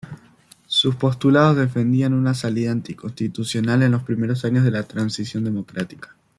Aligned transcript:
Sus 0.65 0.95
postulados 0.95 1.55
defendían 1.57 2.15
una 2.15 2.33
salida 2.33 2.71
anticonstitucional 2.71 3.83
en 3.83 3.91
los 3.91 4.01
primeros 4.01 4.43
años 4.45 4.63
de 4.63 4.71
la 4.71 4.81
Transición 4.81 5.43
democrática. 5.43 6.15